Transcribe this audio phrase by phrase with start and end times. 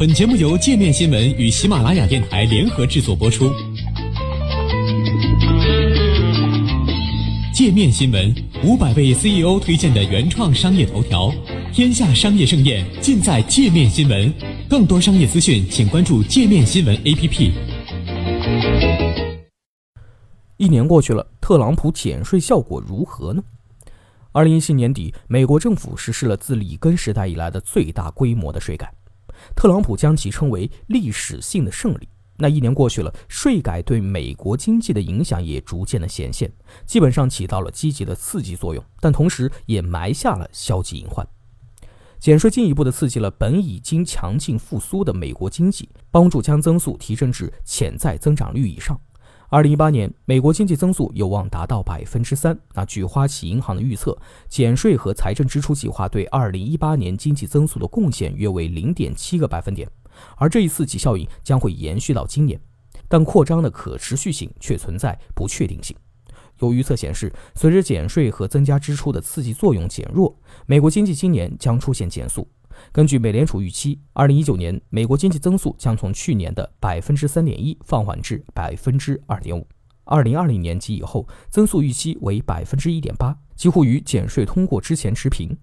[0.00, 3.52] 本节目由界面新闻与喜马拉雅电台联合制作播出。
[7.52, 8.34] 界面新闻
[8.64, 11.30] 五百位 CEO 推荐的原创商业头条，
[11.70, 14.32] 天下商业盛宴尽在界面新闻。
[14.70, 17.52] 更多商业资讯，请关注界面新闻 APP。
[20.56, 23.42] 一年过去了，特朗普减税效果如何呢？
[24.32, 28.90] 二零一七年底，美国政府实施了自里根时代以来的最大规模的税改。
[29.54, 32.08] 特朗普将其称为历史性的胜利。
[32.36, 36.50] 那一年过去了，税改对美国经济的影响也逐渐的显现，
[36.86, 41.26] 基本上起到了积极的刺激作用，但同时也埋下了消极隐患。
[42.18, 48.98] 减税进一步的刺激了本已经强劲复苏的美国经济，帮助将增速提升至潜在增长率以上。
[49.52, 52.56] 二零一八年，美国经济增速有望达到百分之三。
[52.72, 54.16] 那据花旗银行的预测，
[54.48, 59.90] 减税和财政支出计划对二零一八年经济增速的贡献约为零点七个百分点，
[60.36, 62.60] 而这一刺激效应将会延续到今年，
[63.08, 65.96] 但扩张的可持续性却存在不确定性。
[66.60, 70.32] 有预测显示，随着减税和增加支出的刺激作用减弱，
[70.66, 72.46] 美国经济今年将出现减速。
[72.92, 79.66] 根据美联储预期，二零一九年美国经济增速将从去年的百分之三点一放缓至百分之二点五。
[80.04, 85.56] 二零二零年及以后，增速预期为百分之一点八，几乎与减税通过之前持平。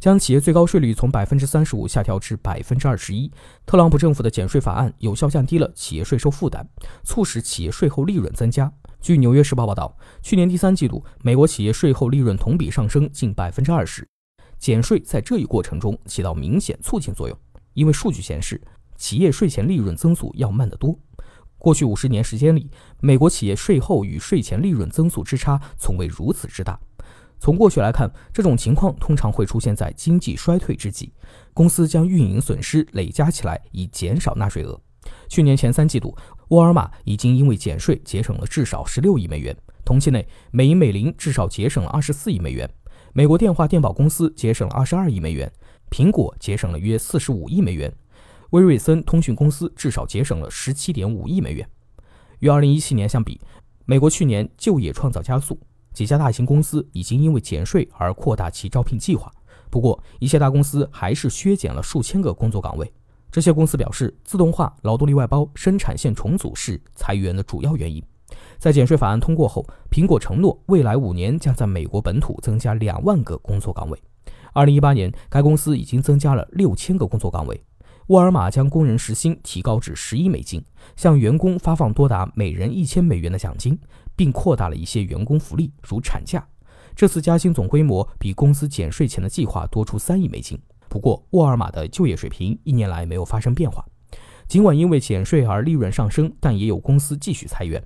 [0.00, 3.30] 将企业最高税率从百分之三十五下调至百分之二十一。
[3.64, 6.66] 特朗普政府的减税法案有效降低了企业税收负担，
[7.04, 8.70] 促使企业税后利润增加。
[9.00, 14.06] 据《纽约时报》报道，去年第三季度，美国企业税后利润同比上升近百分之二十。
[14.58, 17.38] 减税在这一过程中起到明显促进作用，
[17.74, 18.60] 因为数据显示，
[18.96, 20.98] 企业税前利润增速要慢得多。
[21.58, 26.78] 过去五十年时间里，美国企业税后与税前利润增速之差从未如此之大。
[27.38, 31.12] 从过去来看，这种情况通常会出现在经济衰退之际，
[31.52, 34.80] 公司将运营损失累加起来以减少纳税额。
[35.28, 36.16] 去年前三季度，
[36.48, 39.54] 沃尔玛已经因为减税节省了至少十六亿美元，
[39.84, 42.68] 同期内，美银美林至少节省了二十四亿美元。
[43.16, 45.50] 美国电话电报公司节省了二十二亿美元，
[45.90, 47.90] 苹果节省了约四十五亿美元，
[48.50, 51.66] 威瑞森通讯公司至少节省了十七点五亿美元。
[52.40, 53.40] 与二零一七年相比，
[53.86, 55.58] 美国去年就业创造加速，
[55.94, 59.32] 几家大型公司已经因为减税而扩大其招聘计划。
[59.70, 62.92] 不过，一些大公司还是削减了数千个工作岗位。
[63.32, 68.04] 这些公司表示，自动化、劳动力外包、生产线重组是裁员的主要原因。
[68.58, 74.02] 在减税法案通过后，苹果承诺未来五年将在美国本土增加两万个工作岗位。
[74.52, 77.62] 二零一八年，该公司已经增加了六千个工作岗位。
[78.08, 80.64] 沃尔玛将工人时薪提高至十一美金，
[80.94, 83.78] 向员工发放多达每人一千美元的奖金，
[84.14, 86.46] 并扩大了一些员工福利，如产假。
[86.94, 90.58] 这次加薪总规模比公司减税前的计划多出三亿美金。
[90.88, 93.84] 不过，沃尔玛的就业水平一年来没有发生变化。
[94.46, 97.82] 尽管因为减税而利润上升，但也有公司继续裁员。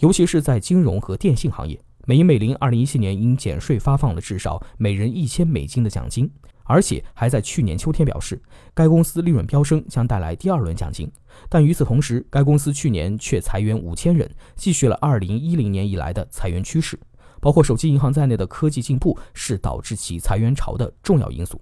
[0.00, 6.30] 尤其是在金融和电信行业，美银美林2017年因减税发放了至少每人一千美金的奖金，
[6.64, 8.40] 而且还在去年秋天表示，
[8.72, 11.10] 该公司利润飙升将带来第二轮奖金。
[11.50, 16.98] 但与此同时，该公司去年却裁员五千人，继续了2010年以来的裁员趋势。
[17.38, 21.60] 包括手机银行在内的科技进步是导致其裁员潮的重要因素。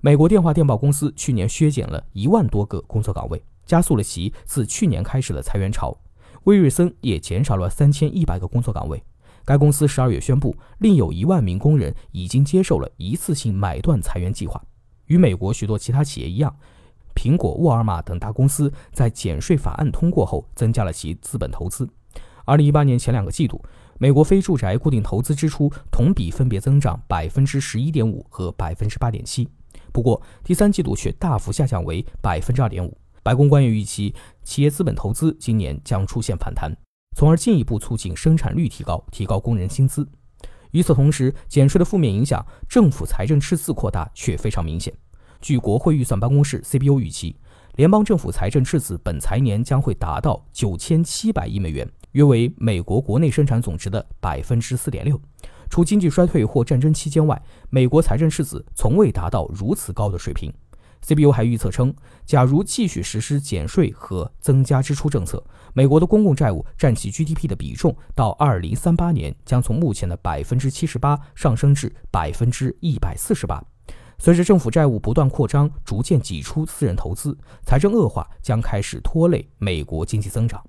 [0.00, 5.96] 美国电话电报公司去年削减了一万多个工作岗位，加速了其自去年开始的裁员潮。
[6.48, 9.02] 威瑞森也减少了三千一百个工作岗位。
[9.44, 14.58] 该公司十二月宣布，另有一万名工人已经接受了一次性买断裁员计划。
[15.08, 16.56] 与美国许多其他企业一样，
[17.14, 21.86] 苹果、沃尔玛等大公司在减税法案通过后增加了其资本投资。
[22.46, 23.62] 二零一八年前两个季度，
[23.98, 29.46] 美国非住宅固定投资支出同比分别增长百分之十一点五和百分之八点七，
[29.92, 32.96] 不过第三季度却大幅下降为百分之二点五。
[33.28, 36.74] 白宫官员预期，企业资本投资今年将出现反弹，
[37.14, 40.08] 从而进一步促进生产率提高，提高工人薪资。
[40.70, 44.90] 与此同时，减税的负面影响，政府财政赤字扩大却非常明显。
[45.42, 47.36] 据国会预算办公室 （CBO） 预期，
[47.76, 55.20] 联邦政府财政赤字本财年将会达到九千七百亿美元，约为美国国内生产总值的百分之四点六。
[55.68, 60.50] 除经济衰退或战争期间外，美国财政赤字从未达到如此高的水平。
[61.06, 61.94] CBO 还预测称，
[62.26, 65.42] 假如继续实施减税和增加支出政策，
[65.72, 73.62] 美国的公共债务占其 GDP 的比重到2038年将从目前的百分之七十八上升至百分之一百四十八。
[74.18, 80.62] 随着政府债务不断扩张，逐渐挤出私人投资，财政恶化将开始拖累美国经济增长。